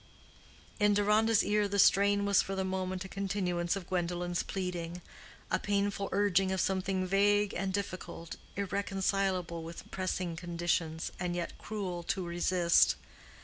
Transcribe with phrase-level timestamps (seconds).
[0.79, 6.09] In Deronda's ear the strain was for the moment a continuance of Gwendolen's pleading—a painful
[6.11, 12.95] urging of something vague and difficult, irreconcilable with pressing conditions, and yet cruel to resist.